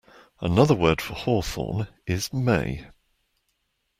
Another 0.39 0.73
word 0.73 0.99
for 0.99 1.13
for 1.13 1.19
hawthorn 1.19 1.87
is 2.07 2.33
may. 2.33 2.87